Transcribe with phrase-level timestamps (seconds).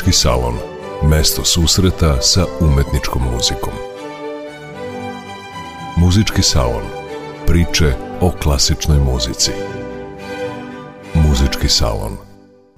[0.00, 0.54] Muzički salon.
[1.10, 3.72] Mesto susreta sa umetničkom muzikom.
[5.96, 6.82] Muzički salon.
[7.46, 9.50] Priče o klasičnoj muzici.
[11.14, 12.16] Muzički salon.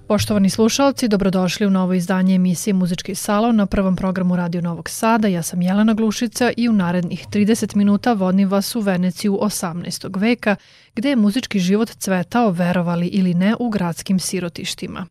[0.09, 5.29] Poštovani slušalci, dobrodošli u novo izdanje emisije Muzički salon na prvom programu Radio Novog Sada.
[5.29, 10.21] Ja sam Jelena Glušica i u narednih 30 minuta vodim vas u Veneciju 18.
[10.21, 10.57] veka,
[10.95, 15.07] gde je muzički život cvetao, verovali ili ne, u gradskim sirotištima.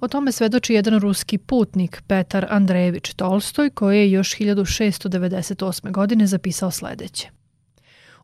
[0.00, 5.90] O tome svedoči jedan ruski putnik, Petar Andrejević Tolstoj, koji je još 1698.
[5.90, 7.28] godine zapisao sledeće.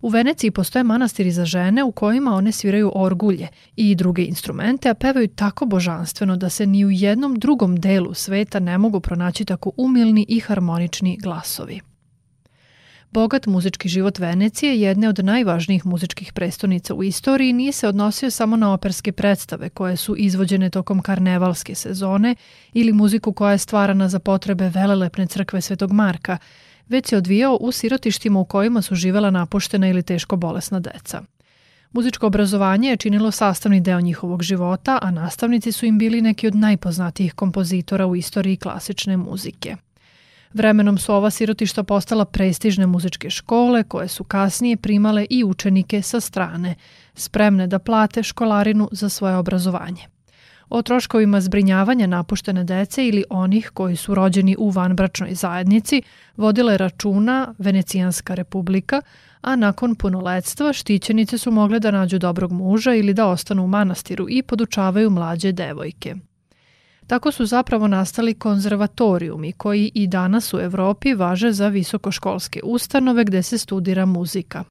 [0.01, 4.95] U Veneciji postoje manastiri za žene u kojima one sviraju orgulje i druge instrumente, a
[4.95, 9.73] pevaju tako božanstveno da se ni u jednom drugom delu sveta ne mogu pronaći tako
[9.77, 11.80] umilni i harmonični glasovi.
[13.16, 18.57] Bogat muzički život Venecije, jedne od najvažnijih muzičkih prestonica u istoriji, nije se odnosio samo
[18.57, 22.34] na operske predstave koje su izvođene tokom karnevalske sezone
[22.73, 26.38] ili muziku koja je stvarana za potrebe velelepne crkve Svetog Marka,
[26.88, 31.23] već se odvijao u sirotištima u kojima su živela napuštena ili teško bolesna deca.
[31.93, 36.54] Muzičko obrazovanje je činilo sastavni deo njihovog života, a nastavnici su im bili neki od
[36.54, 39.76] najpoznatijih kompozitora u istoriji klasične muzike.
[40.55, 46.21] Vremenom su ova sirotišta postala prestižne muzičke škole koje su kasnije primale i učenike sa
[46.21, 46.75] strane,
[47.15, 50.07] spremne da plate školarinu za svoje obrazovanje.
[50.69, 56.03] O troškovima zbrinjavanja napuštene dece ili onih koji su rođeni u vanbračnoj zajednici
[56.37, 59.03] vodila je računa Venecijanska republika,
[59.41, 64.27] a nakon punoletstva štićenice su mogle da nađu dobrog muža ili da ostanu u manastiru
[64.28, 66.15] i podučavaju mlađe devojke.
[67.06, 73.43] Tako su zapravo nastali konzervatorijumi koji i danas u Evropi važe za visokoškolske ustanove gde
[73.43, 74.65] se studira muzika.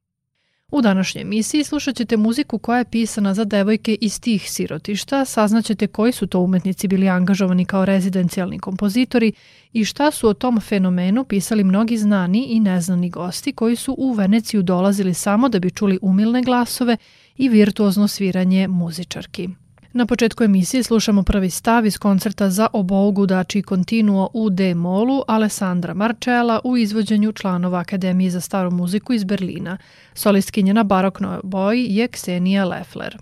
[0.72, 5.88] U današnjoj emisiji slušat ćete muziku koja je pisana za devojke iz tih sirotišta, saznaćete
[5.88, 9.34] koji su to umetnici bili angažovani kao rezidencijalni kompozitori
[9.74, 14.14] i šta su o tom fenomenu pisali mnogi znani i neznani gosti koji su u
[14.14, 16.98] Veneciju dolazili samo da bi čuli umilne glasove
[17.38, 19.50] i virtuozno sviranje muzičarki.
[19.98, 25.94] Na početku emisije slušamo prvi stav iz koncerta za obou gudači kontinuo u D-molu Alessandra
[25.94, 29.78] Marčela u izvođenju članova Akademije za staru muziku iz Berlina.
[30.14, 33.18] Solistkinja na baroknoj boji je Ksenija Leffler.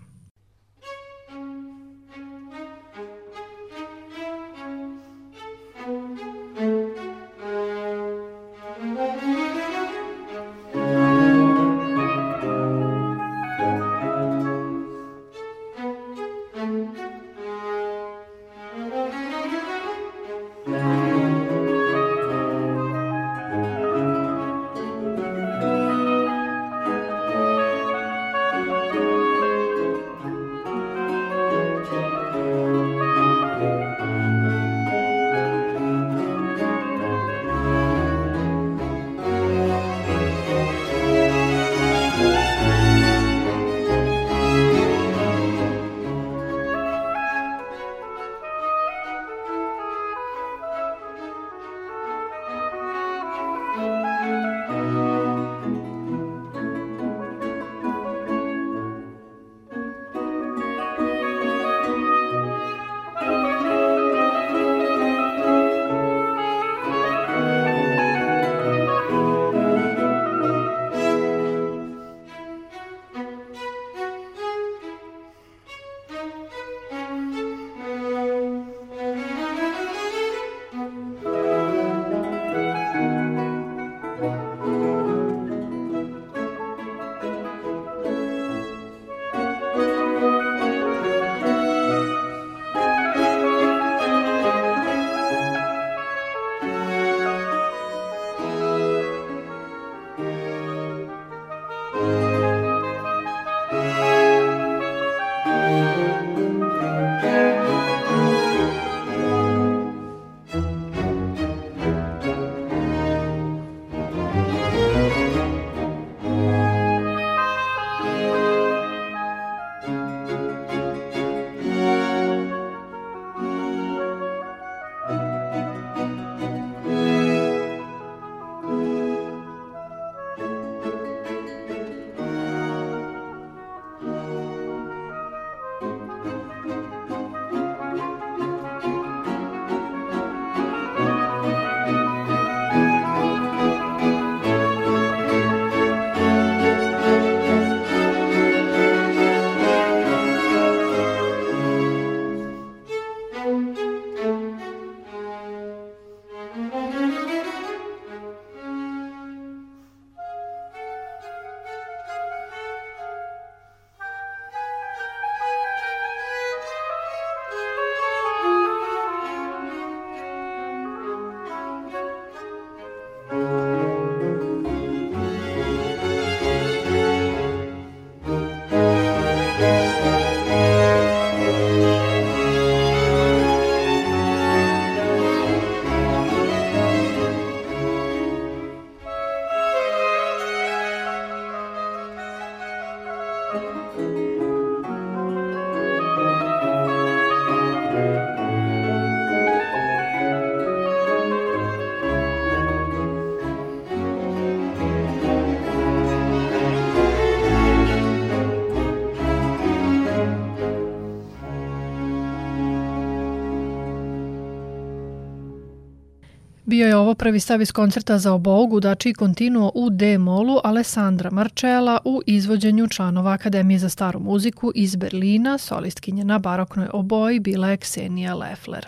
[216.73, 221.99] Bio je ovo prvi stav iz koncerta za obou gudači kontinuo u D-molu Alessandra Marčela
[222.05, 227.77] u izvođenju članova Akademije za staru muziku iz Berlina, solistkinja na baroknoj oboji bila je
[227.77, 228.87] Ksenija Leffler.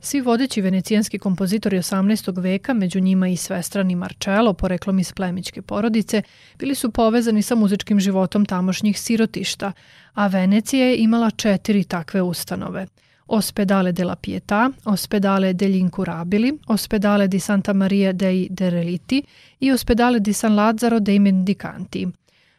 [0.00, 2.42] Svi vodeći venecijanski kompozitori 18.
[2.42, 6.22] veka, među njima i svestrani Marcello, poreklom iz plemićke porodice,
[6.58, 9.72] bili su povezani sa muzičkim životom tamošnjih sirotišta,
[10.12, 12.86] a Venecija je imala četiri takve ustanove–
[13.26, 19.26] Ospedale della Pietà, Ospedale degli Incurabili, Ospedale di Santa Maria dei Dereliti
[19.58, 22.06] i Ospedale di San Lazzaro dei Mendicanti.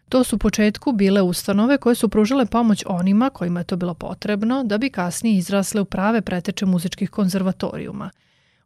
[0.07, 4.63] To su početku bile ustanove koje su pružale pomoć onima kojima je to bilo potrebno
[4.63, 8.09] da bi kasnije izrasle u prave preteče muzičkih konzervatorijuma.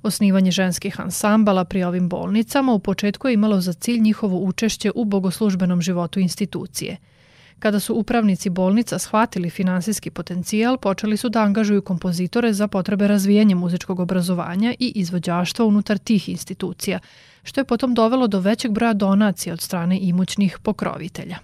[0.04, 5.06] Osnivanje ženskih ansambala pri ovim bolnicama u početku je imalo za cilj njihovo učešće u
[5.06, 6.98] bogoslužbenom životu institucije–
[7.60, 13.56] Kada su upravnici bolnica shvatili finansijski potencijal, počeli su da angažuju kompozitore za potrebe razvijanja
[13.56, 17.00] muzičkog obrazovanja i izvođaštva unutar tih institucija,
[17.44, 21.38] što je potom dovelo do većeg broja donacija od strane imućnih pokrovitelja.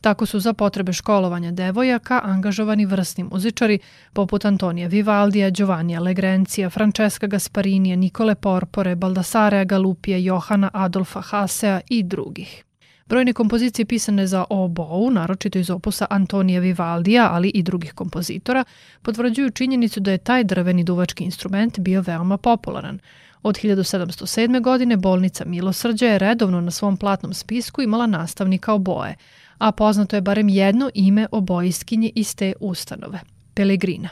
[0.00, 3.78] Tako su za potrebe školovanja devojaka angažovani vrsni muzičari
[4.12, 12.02] poput Antonija Vivaldija, Giovannija Legrencija, Francesca Gasparinija, Nikole Porpore, Baldasarea Galupije, Johana Adolfa Hasea i
[12.02, 12.64] drugih.
[13.12, 18.64] Brojne kompozicije pisane za obou, naročito iz opusa Antonija Vivaldija, ali i drugih kompozitora,
[19.02, 22.98] potvrđuju činjenicu da je taj drveni duvački instrument bio veoma popularan.
[23.42, 24.60] Od 1707.
[24.60, 29.16] godine bolnica Milosrđa je redovno na svom platnom spisku imala nastavnika oboje,
[29.58, 33.20] a poznato je barem jedno ime obojiskinje iz te ustanove–
[33.54, 34.08] Pelegrina.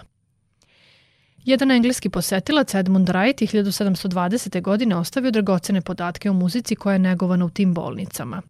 [1.44, 4.62] Jedan engleski posetilac Edmund Wright 1720.
[4.62, 8.42] godine ostavio dragocene podatke o muzici koja je negovana u tim bolnicama.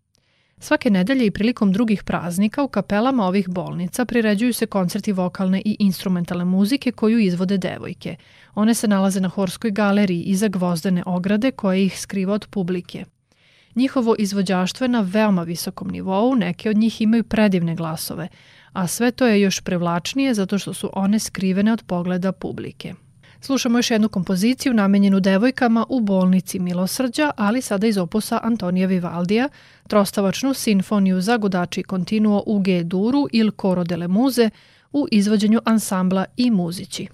[0.63, 5.77] Svake nedelje i prilikom drugih praznika u kapelama ovih bolnica priređuju se koncerti vokalne i
[5.79, 8.17] instrumentalne muzike koju izvode devojke.
[8.55, 13.05] One se nalaze na Horskoj galeriji iza gvozdene ograde koja ih skriva od publike.
[13.75, 18.29] Njihovo izvođaštvo je na veoma visokom nivou, neke od njih imaju predivne glasove,
[18.73, 22.95] a sve to je još prevlačnije zato što su one skrivene od pogleda publike.
[23.41, 29.49] Slušamo još jednu kompoziciju namenjenu devojkama u bolnici Milosrđa, ali sada iz opusa Antonija Vivaldija,
[29.89, 34.51] trostavačnu sinfoniju za gudači kontinuo u G-duru il Coro delle Muze
[34.93, 37.07] u izvođenju ansambla i muzići.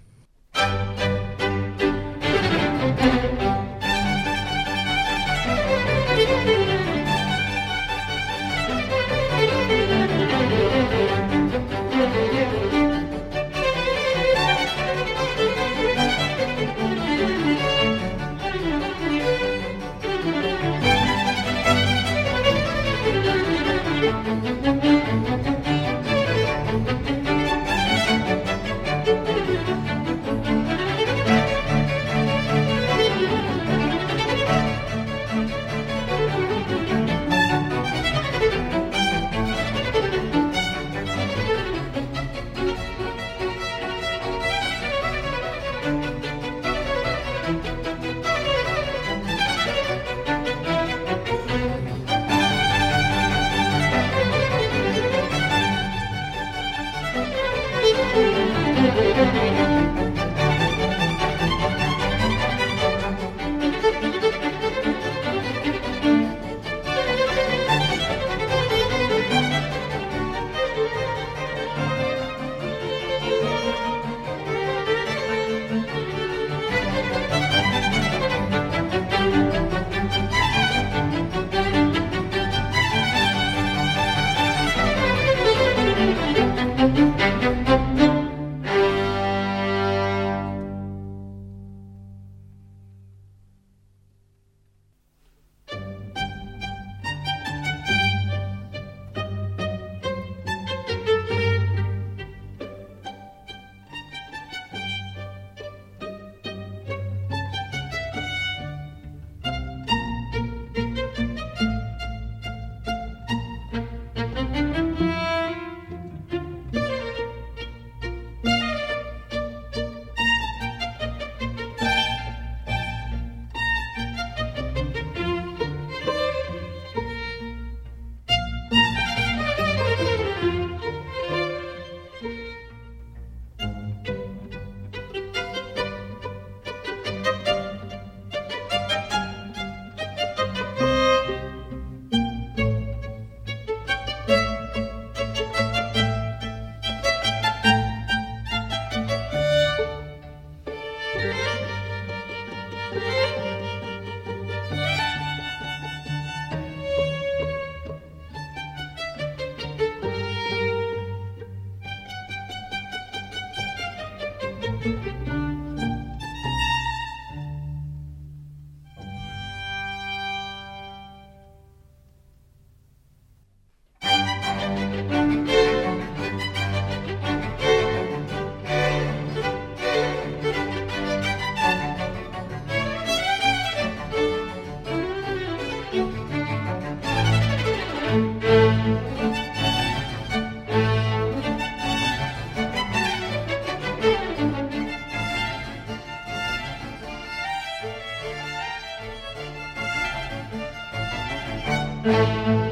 [202.07, 202.66] Muzika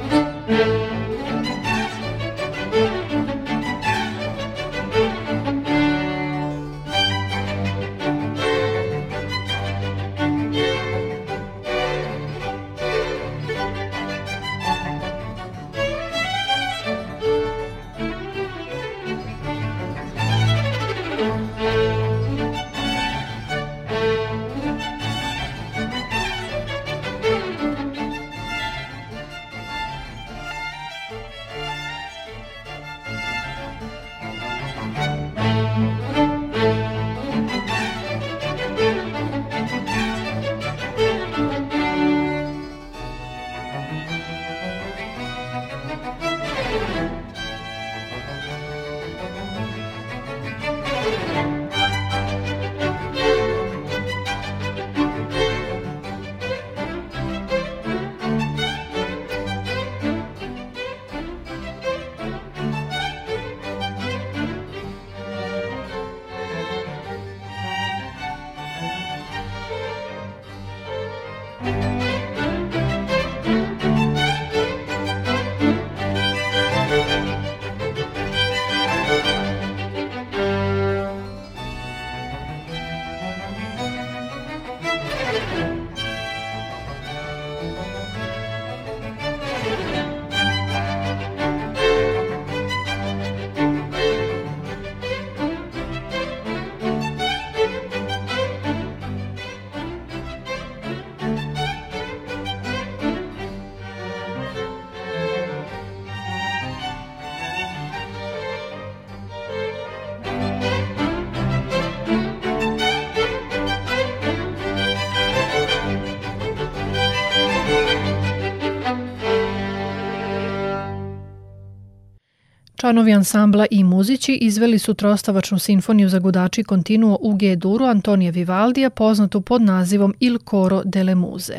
[122.84, 128.90] Članovi ansambla i muzići izveli su trostavačnu sinfoniju za gudači kontinuo u G-duru Antonija Vivaldija
[128.90, 131.58] poznatu pod nazivom Il Coro delle Muze.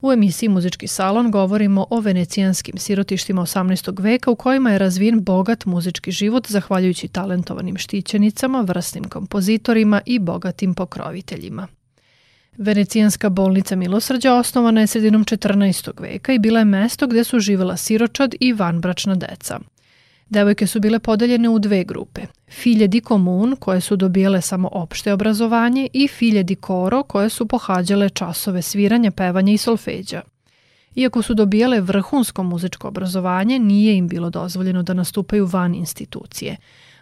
[0.00, 4.02] U emisiji Muzički salon govorimo o venecijanskim sirotištima 18.
[4.02, 10.74] veka u kojima je razvijen bogat muzički život zahvaljujući talentovanim štićenicama, vrsnim kompozitorima i bogatim
[10.74, 11.68] pokroviteljima.
[12.58, 15.90] Venecijanska bolnica Milosrđa osnovana je sredinom 14.
[16.00, 19.60] veka i bila je mesto gde su živela siročad i vanbračna deca–
[20.28, 22.22] Devojke su bile podeljene u dve grupe.
[22.48, 27.46] Filje di komun, koje su dobijale samo opšte obrazovanje, i filje di koro, koje su
[27.46, 30.22] pohađale časove sviranja, pevanja i solfeđa.
[30.94, 36.56] Iako su dobijale vrhunsko muzičko obrazovanje, nije im bilo dozvoljeno da nastupaju van institucije.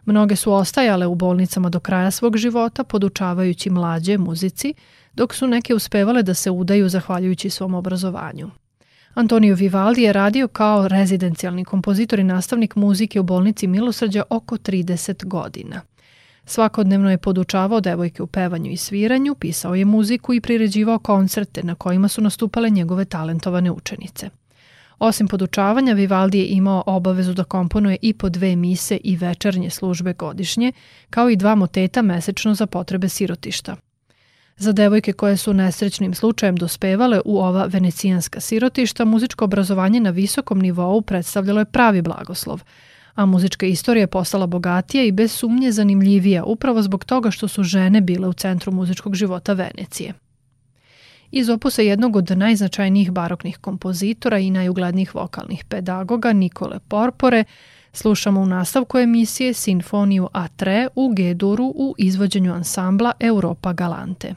[0.05, 4.75] Mnoge su ostajale u bolnicama do kraja svog života, podučavajući mlađe muzici,
[5.15, 8.51] dok su neke uspevale da se udaju zahvaljujući svom obrazovanju.
[9.15, 15.25] Antonio Vivaldi je radio kao rezidencijalni kompozitor i nastavnik muzike u bolnici Milosrđa oko 30
[15.25, 15.81] godina.
[16.45, 21.75] Svakodnevno je podučavao devojke u pevanju i sviranju, pisao je muziku i priređivao koncerte na
[21.75, 24.31] kojima su nastupale njegove talentovane učenice.
[24.99, 30.13] Osim podučavanja, Vivaldi je imao obavezu da komponuje i po dve mise i večernje službe
[30.13, 30.73] godišnje,
[31.11, 33.77] kao i dva moteta mesečno za potrebe sirotišta.
[34.57, 40.59] Za devojke koje su nesrećnim slučajem dospevale u ova venecijanska sirotišta, muzičko obrazovanje na visokom
[40.59, 42.63] nivou predstavljalo je pravi blagoslov,
[43.15, 47.63] a muzička istorija je postala bogatija i bez sumnje zanimljivija upravo zbog toga što su
[47.63, 50.15] žene bile u centru muzičkog života Venecije.
[51.31, 57.45] Iz opusa jednog od najznačajnijih baroknih kompozitora i najuglednijih vokalnih pedagoga Nikole Porpore
[57.93, 64.35] slušamo u nastavku emisije Sinfoniju A3 u G-duru u izvođenju ansambla Europa Galante.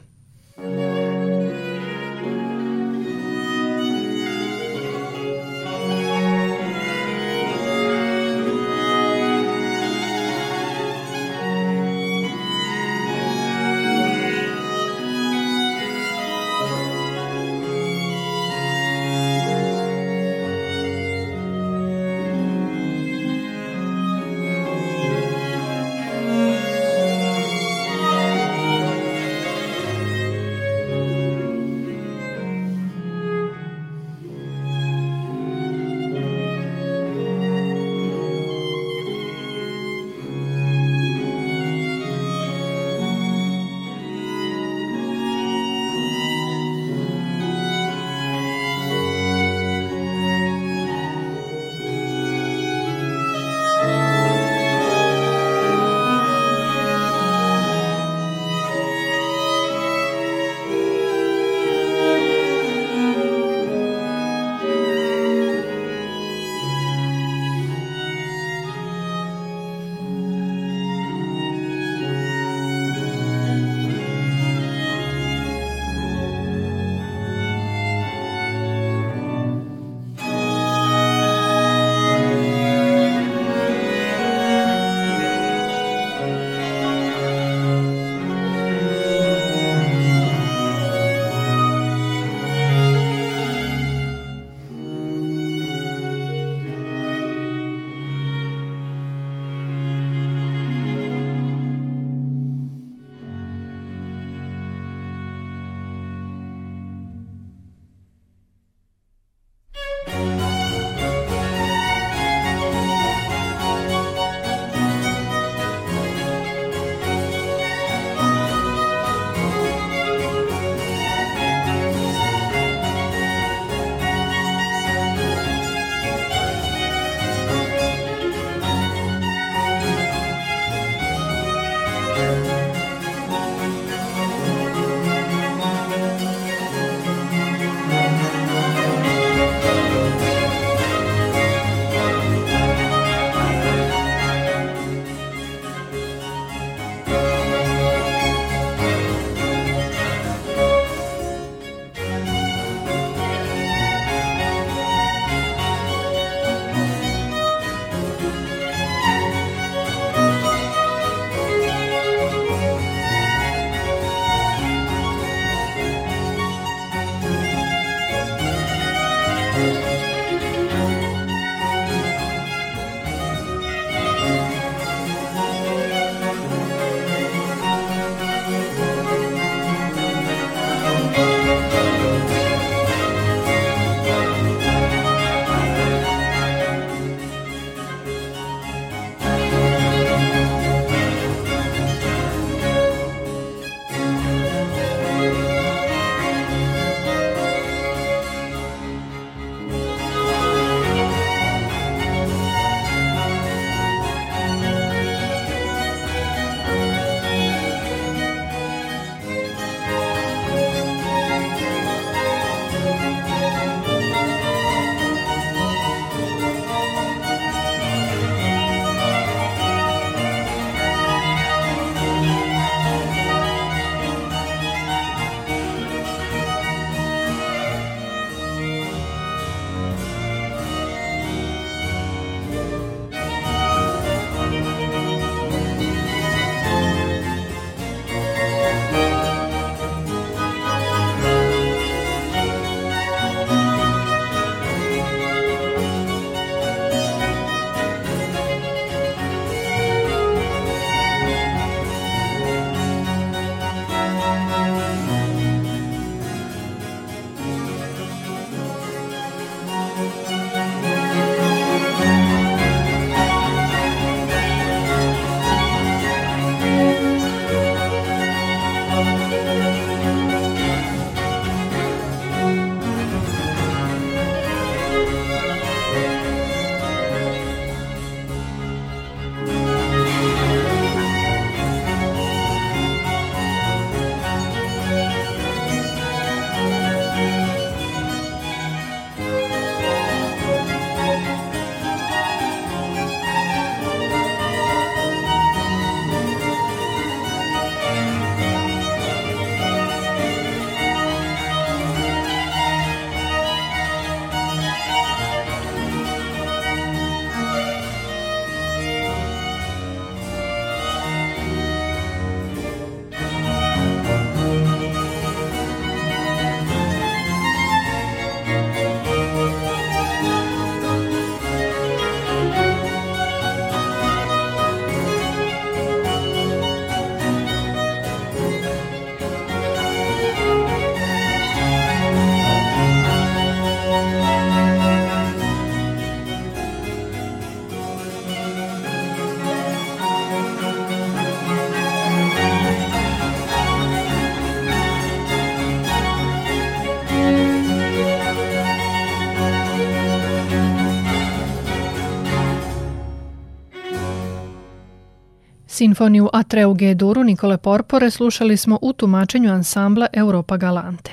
[355.76, 361.10] Sinfoniju Atreu G-duru Nikole Porpore slušali smo u tumačenju ansambla Europa Galante.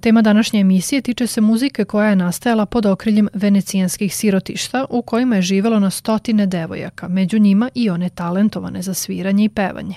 [0.00, 5.36] Tema današnje emisije tiče se muzike koja je nastajala pod okriljem venecijanskih sirotišta u kojima
[5.36, 9.94] je živelo na stotine devojaka, među njima i one talentovane za sviranje i pevanje.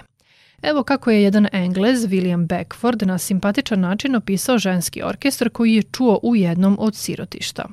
[0.62, 5.84] Evo kako je jedan Englez, William Beckford, na simpatičan način opisao ženski orkestar koji je
[5.84, 7.66] čuo u jednom od sirotišta.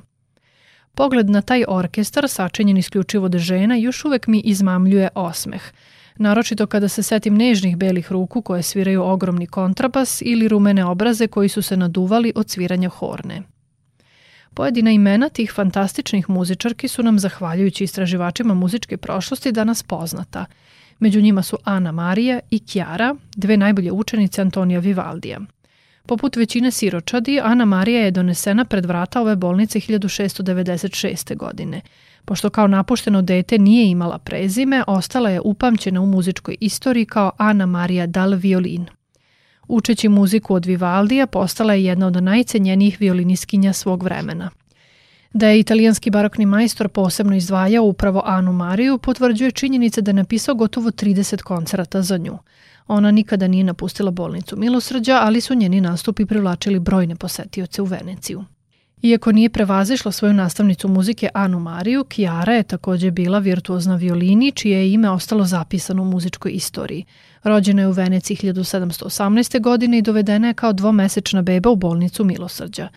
[0.95, 5.61] Pogled na taj orkestar, sačinjen isključivo od žena, još uvek mi izmamljuje osmeh–
[6.21, 11.49] naročito kada se setim nežnih belih ruku koje sviraju ogromni kontrabas ili rumene obraze koji
[11.49, 13.41] su se naduvali od sviranja horne.
[14.53, 20.45] Pojedina imena tih fantastičnih muzičarki su nam, zahvaljujući istraživačima muzičke prošlosti, danas poznata.
[20.99, 25.39] Među njima su Ana Marija i Kjara, dve najbolje učenice Antonija Vivaldija.
[26.05, 31.37] Poput većine siročadi, Ana Marija je donesena pred vrata ove bolnice 1696.
[31.37, 31.81] godine–
[32.25, 37.65] Pošto kao napušteno dete nije imala prezime, ostala je upamćena u muzičkoj istoriji kao Ana
[37.65, 38.85] Maria dal Violin.
[39.67, 44.49] Učeći muziku od Vivaldija, postala je jedna od najcenjenijih violiniskinja svog vremena.
[45.33, 50.55] Da je italijanski barokni majstor posebno izdvajao upravo Anu Mariju, potvrđuje činjenica da je napisao
[50.55, 52.37] gotovo 30 koncerata za nju.
[52.87, 58.45] Ona nikada nije napustila bolnicu Milosrđa, ali su njeni nastupi privlačili brojne posetioce u Veneciju.
[59.01, 64.77] Iako nije prevazišla svoju nastavnicu muzike Anu Mariju, Kiara je takođe bila virtuozna violini, čije
[64.79, 67.05] je ime ostalo zapisano u muzičkoj istoriji.
[67.43, 69.61] Rođena je u Veneciji 1718.
[69.61, 72.87] godine i dovedena je kao dvomesečna beba u bolnicu Milosrđa.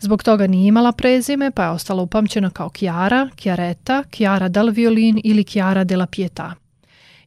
[0.00, 5.20] Zbog toga nije imala prezime, pa je ostala upamćena kao Chiara, Chiaretta, Chiara dal violin
[5.24, 6.52] ili Chiara della Pietà.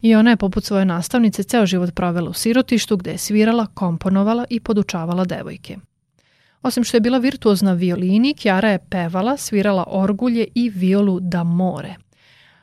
[0.01, 4.45] I ona je poput svoje nastavnice ceo život provela u sirotištu gde je svirala, komponovala
[4.49, 5.77] i podučavala devojke.
[6.63, 11.95] Osim što je bila virtuozna violini, Kjara je pevala, svirala orgulje i violu da more.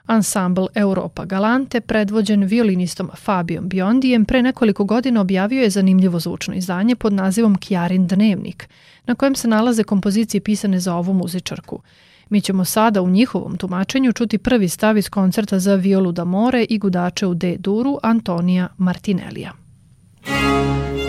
[0.06, 6.96] Ansambl Europa Galante, predvođen violinistom Fabijom Biondijem, pre nekoliko godina objavio je zanimljivo zvučno izdanje
[6.96, 8.68] pod nazivom Kjarin dnevnik,
[9.06, 11.80] na kojem se nalaze kompozicije pisane za ovu muzičarku.
[12.30, 16.64] Mi ćemo sada u njihovom tumačenju čuti prvi stav iz koncerta za violu da more
[16.64, 19.52] i gudače u D-duru Antonija Martinelija.
[20.26, 21.07] Muzika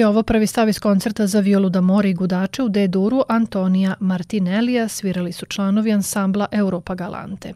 [0.00, 3.94] Bio ovo prvi stav iz koncerta za violu da mori i gudače u D-duru Antonija
[4.00, 7.54] Martinellija svirali su članovi ansambla Europa Galante.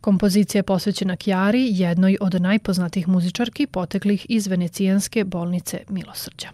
[0.00, 6.48] Kompozicija je posvećena Kjari, jednoj od najpoznatijih muzičarki poteklih iz venecijanske bolnice Milosrđa.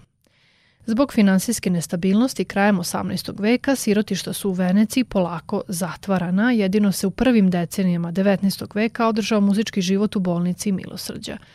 [0.86, 3.40] Zbog finansijske nestabilnosti krajem 18.
[3.40, 8.74] veka sirotišta su u Veneciji polako zatvarana, jedino se u prvim decenijama 19.
[8.74, 11.38] veka održao muzički život u bolnici Milosrđa–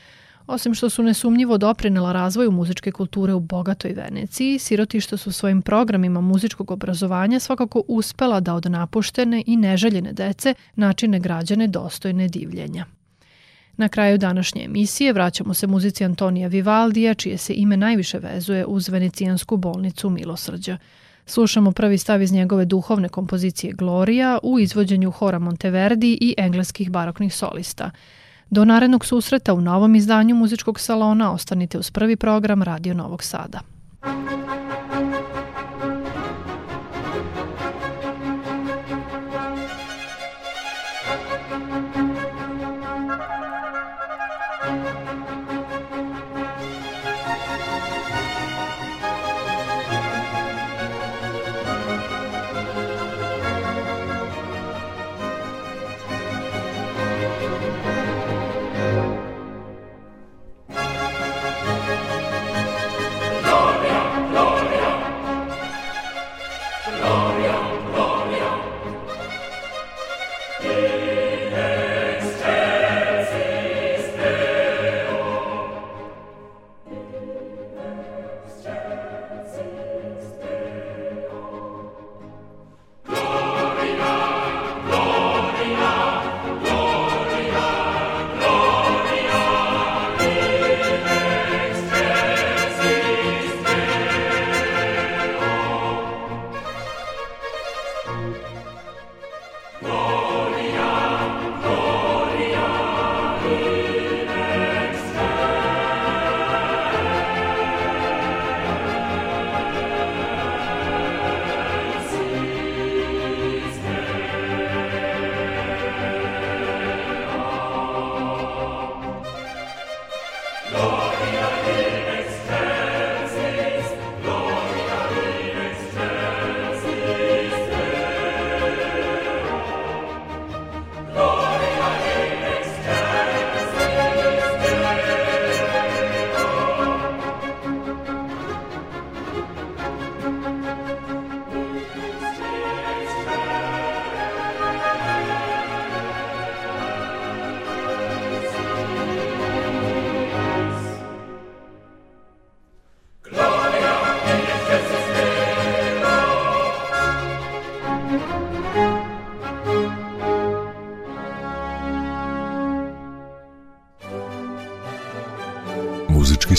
[0.48, 6.22] Osim što su nesumnjivo doprinela razvoju muzičke kulture u bogatoj Veneciji, sirotišta su svojim programima
[6.22, 12.86] muzičkog obrazovanja svakako uspela da od napuštene i neželjene dece načine građane dostojne divljenja.
[13.78, 18.90] Na kraju današnje emisije vraćamo se muzici Antonija Vivaldija, čije se ime najviše vezuje uz
[18.90, 20.78] venecijansku bolnicu Milosrđa.
[21.26, 27.36] Slušamo prvi stav iz njegove duhovne kompozicije Gloria u izvođenju hora Monteverdi i engleskih baroknih
[27.36, 27.92] solista–
[28.50, 33.60] Do narednog susreta u novom izdanju muzičkog salona ostanite uz prvi program Radio Novog Sada.